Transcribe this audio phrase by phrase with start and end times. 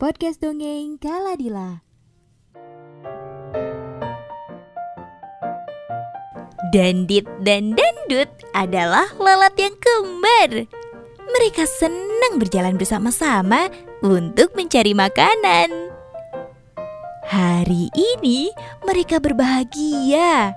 [0.00, 1.84] Podcast Dongeng Kaladila.
[6.72, 10.64] Dandit dan Dandut adalah lalat yang kembar.
[11.20, 13.68] Mereka senang berjalan bersama-sama
[14.00, 15.68] untuk mencari makanan.
[17.28, 18.48] Hari ini
[18.88, 20.56] mereka berbahagia.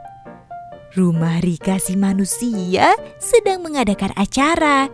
[0.96, 4.88] Rumah Rika si manusia sedang mengadakan acara.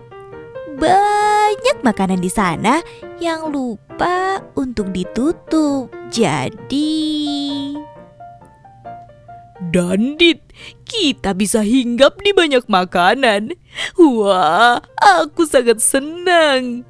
[1.80, 2.84] Banyak makanan di sana
[3.24, 5.88] yang lupa untuk ditutup.
[6.12, 7.72] Jadi,
[9.64, 10.44] Dandit,
[10.84, 13.56] kita bisa hinggap di banyak makanan.
[13.96, 16.84] Wah, aku sangat senang.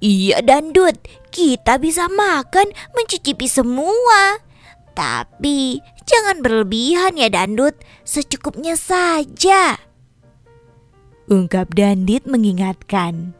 [0.00, 0.96] Iya Dandut,
[1.28, 4.40] kita bisa makan mencicipi semua.
[4.96, 7.76] Tapi jangan berlebihan ya Dandut,
[8.08, 9.76] secukupnya saja.
[11.28, 13.36] Ungkap Dandit mengingatkan.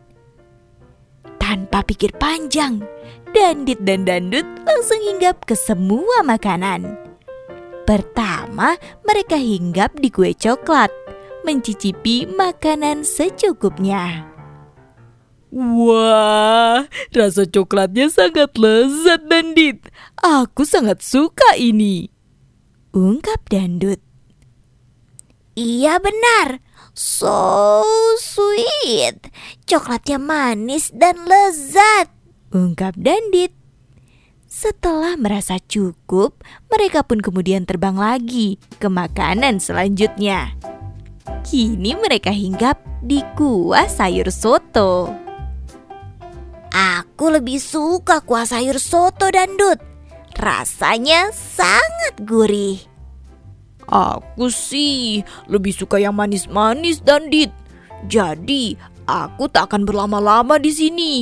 [1.79, 2.83] Tanpa pikir panjang,
[3.31, 6.99] Dandit dan Dandut langsung hinggap ke semua makanan.
[7.87, 8.75] Pertama,
[9.07, 10.91] mereka hinggap di kue coklat,
[11.47, 14.27] mencicipi makanan secukupnya.
[15.55, 16.83] Wah,
[17.15, 19.79] rasa coklatnya sangat lezat, Dandit.
[20.19, 22.11] Aku sangat suka ini.
[22.91, 24.03] Ungkap Dandut.
[25.59, 26.63] Iya benar,
[26.95, 27.83] so
[28.15, 29.27] sweet.
[29.67, 32.15] Coklatnya manis dan lezat.
[32.55, 33.51] Ungkap Dandit.
[34.47, 40.55] Setelah merasa cukup, mereka pun kemudian terbang lagi ke makanan selanjutnya.
[41.43, 45.11] Kini mereka hinggap di kuah sayur soto.
[46.71, 49.83] Aku lebih suka kuah sayur soto dandut.
[50.39, 52.88] Rasanya sangat gurih.
[53.89, 57.49] Aku sih lebih suka yang manis-manis, Dandit.
[58.05, 58.77] Jadi,
[59.09, 61.13] aku tak akan berlama-lama di sini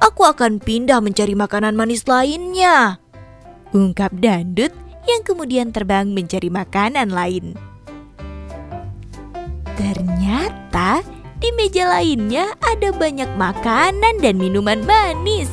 [0.00, 3.00] aku akan pindah mencari makanan manis lainnya.
[3.72, 4.72] Ungkap Dandut
[5.06, 7.56] yang kemudian terbang mencari makanan lain.
[9.76, 11.04] Ternyata
[11.36, 15.52] di meja lainnya ada banyak makanan dan minuman manis.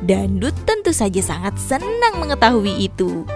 [0.00, 3.28] Dandut tentu saja sangat senang mengetahui itu.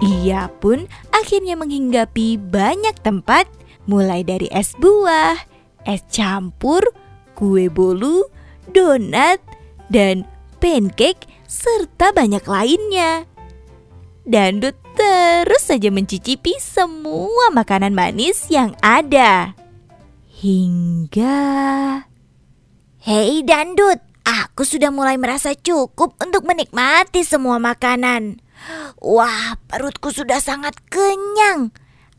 [0.00, 3.50] Ia pun akhirnya menghinggapi banyak tempat
[3.90, 5.34] mulai dari es buah,
[5.82, 6.84] es campur,
[7.34, 8.22] kue bolu,
[8.70, 9.42] donat,
[9.90, 10.22] dan
[10.62, 13.26] pancake serta banyak lainnya.
[14.28, 19.56] Dandut terus saja mencicipi semua makanan manis yang ada.
[20.38, 21.40] Hingga...
[22.98, 28.42] Hei Dandut, aku sudah mulai merasa cukup untuk menikmati semua makanan.
[28.98, 31.70] Wah, perutku sudah sangat kenyang.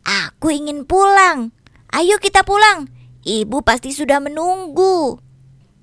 [0.04, 1.52] Aku ingin pulang.
[1.92, 2.90] Ayo kita pulang.
[3.26, 5.20] Ibu pasti sudah menunggu.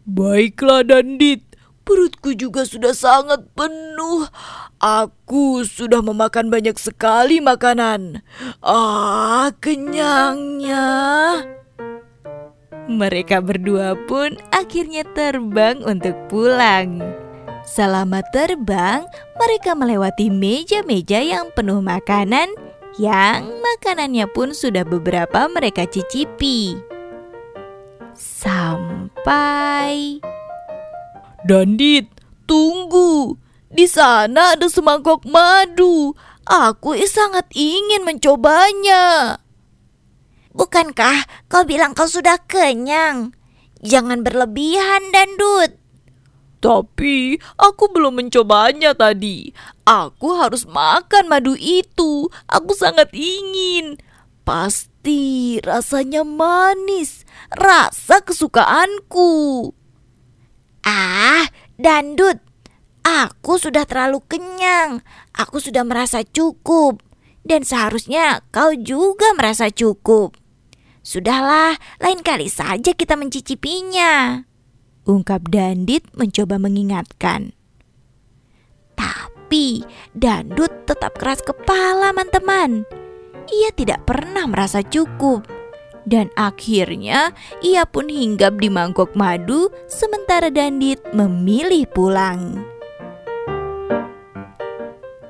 [0.06, 1.46] Baiklah Dandit,
[1.86, 4.26] Perutku juga sudah sangat penuh.
[4.82, 8.26] Aku sudah memakan banyak sekali makanan.
[8.58, 10.82] Ah, kenyangnya.
[12.90, 17.06] Mereka berdua pun akhirnya terbang untuk pulang.
[17.66, 19.02] Selama terbang,
[19.34, 22.54] mereka melewati meja-meja yang penuh makanan
[22.94, 26.78] yang makanannya pun sudah beberapa mereka cicipi.
[28.16, 29.02] Sampai
[31.42, 32.06] Dandit,
[32.46, 33.34] tunggu.
[33.66, 36.14] Di sana ada semangkok madu.
[36.46, 39.36] Aku sangat ingin mencobanya.
[40.54, 43.34] Bukankah kau bilang kau sudah kenyang?
[43.82, 45.85] Jangan berlebihan, Dandut.
[46.60, 49.52] Tapi aku belum mencobanya tadi.
[49.84, 52.26] Aku harus makan madu itu.
[52.48, 54.00] Aku sangat ingin.
[54.46, 57.28] Pasti rasanya manis.
[57.52, 59.70] Rasa kesukaanku.
[60.86, 61.46] Ah,
[61.76, 62.40] dandut.
[63.06, 65.04] Aku sudah terlalu kenyang.
[65.36, 67.04] Aku sudah merasa cukup.
[67.46, 70.34] Dan seharusnya kau juga merasa cukup.
[71.06, 74.42] Sudahlah, lain kali saja kita mencicipinya.
[75.06, 77.54] Ungkap Dandit mencoba mengingatkan.
[78.98, 82.82] Tapi Dandut tetap keras kepala, teman-teman.
[83.46, 85.46] Ia tidak pernah merasa cukup.
[86.02, 87.30] Dan akhirnya
[87.62, 92.66] ia pun hinggap di mangkok madu sementara Dandit memilih pulang.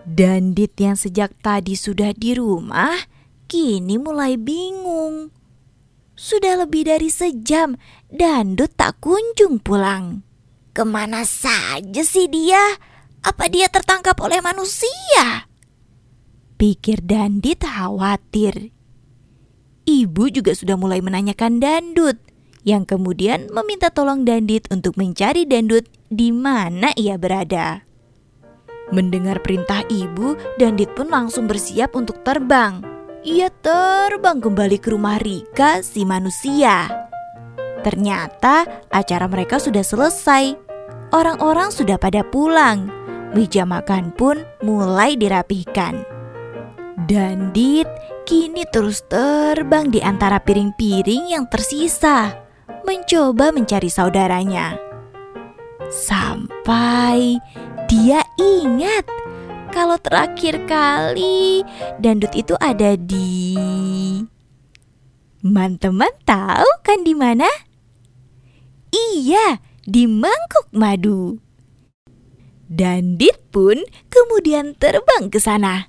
[0.09, 2.97] Dandit yang sejak tadi sudah di rumah
[3.45, 5.36] kini mulai bingung.
[6.17, 7.77] Sudah lebih dari sejam
[8.09, 10.25] Dandut tak kunjung pulang.
[10.73, 12.81] Ke mana saja sih dia?
[13.21, 15.45] Apa dia tertangkap oleh manusia?
[16.57, 18.73] Pikir Dandit khawatir.
[19.85, 22.17] Ibu juga sudah mulai menanyakan Dandut,
[22.65, 27.85] yang kemudian meminta tolong Dandit untuk mencari Dandut di mana ia berada.
[28.89, 32.96] Mendengar perintah ibu, Dandit pun langsung bersiap untuk terbang.
[33.27, 36.87] Ia terbang kembali ke rumah Rika, si manusia.
[37.83, 40.55] Ternyata acara mereka sudah selesai.
[41.11, 42.87] Orang-orang sudah pada pulang.
[43.35, 46.07] Meja makan pun mulai dirapihkan.
[47.11, 47.91] Dandit
[48.31, 52.31] kini terus terbang di antara piring-piring yang tersisa,
[52.87, 54.79] mencoba mencari saudaranya.
[55.91, 57.43] Sampai
[57.91, 59.03] dia ingat
[59.77, 61.61] kalau terakhir kali
[62.01, 63.45] dandut itu ada di
[65.47, 67.47] Teman-teman tahu kan di mana?
[68.91, 71.39] Iya, di mangkuk madu.
[72.67, 73.79] Dandit pun
[74.11, 75.87] kemudian terbang ke sana.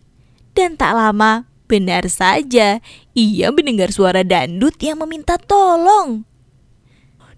[0.53, 2.77] Dan tak lama, benar saja,
[3.17, 6.21] ia mendengar suara dandut yang meminta tolong.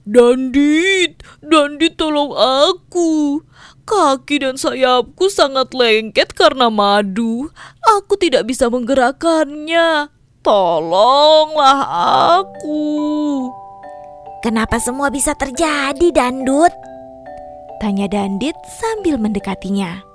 [0.04, 3.48] Dandit, Dandit tolong aku.
[3.89, 7.50] Kaki dan sayapku sangat lengket karena madu.
[7.81, 10.13] Aku tidak bisa menggerakkannya.
[10.45, 11.80] Tolonglah
[12.38, 12.86] aku.
[14.45, 16.69] Kenapa semua bisa terjadi, Dandut?
[17.81, 20.06] Tanya Dandit sambil mendekatinya.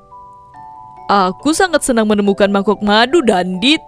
[1.10, 3.82] Aku sangat senang menemukan mangkok madu, Dandit.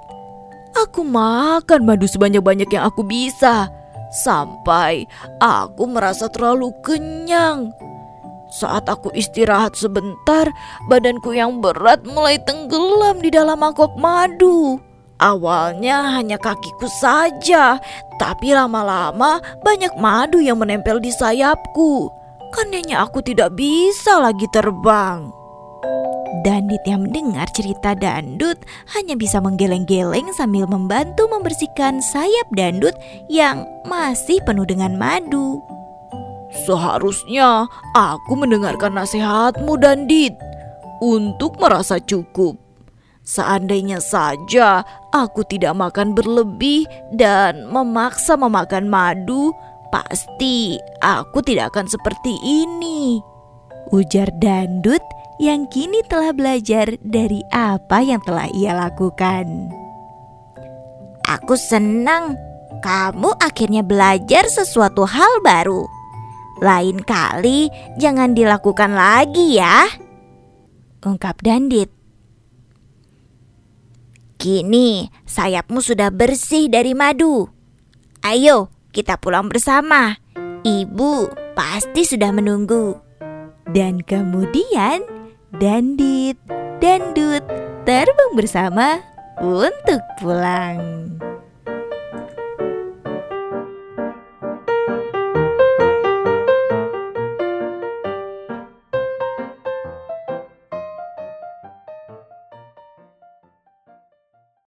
[0.77, 3.71] Aku makan madu sebanyak-banyak yang aku bisa
[4.13, 5.09] sampai
[5.41, 7.73] aku merasa terlalu kenyang.
[8.47, 10.47] Saat aku istirahat sebentar,
[10.87, 14.79] badanku yang berat mulai tenggelam di dalam mangkok madu.
[15.17, 17.81] Awalnya hanya kakiku saja,
[18.21, 22.13] tapi lama-lama banyak madu yang menempel di sayapku.
[22.53, 25.33] Karenanya aku tidak bisa lagi terbang.
[26.45, 28.61] Dandit yang mendengar cerita Dandut
[28.95, 32.95] hanya bisa menggeleng-geleng sambil membantu membersihkan sayap Dandut
[33.27, 35.59] yang masih penuh dengan madu.
[36.65, 40.33] Seharusnya aku mendengarkan nasihatmu Dandit
[41.05, 42.57] untuk merasa cukup.
[43.27, 49.51] Seandainya saja aku tidak makan berlebih dan memaksa memakan madu,
[49.91, 53.19] pasti aku tidak akan seperti ini.
[53.91, 55.03] Ujar Dandut
[55.43, 59.75] yang kini telah belajar dari apa yang telah ia lakukan.
[61.27, 62.39] Aku senang
[62.79, 65.96] kamu akhirnya belajar sesuatu hal baru.
[66.61, 67.69] Lain kali
[68.01, 69.89] jangan dilakukan lagi ya.
[71.05, 71.93] Ungkap Dandit.
[74.37, 77.49] Kini sayapmu sudah bersih dari madu.
[78.25, 80.17] Ayo kita pulang bersama.
[80.67, 82.97] Ibu pasti sudah menunggu.
[83.69, 85.05] Dan kemudian
[85.55, 86.41] Dandit,
[86.83, 87.45] Dandut
[87.87, 88.99] terbang bersama
[89.39, 91.06] untuk pulang.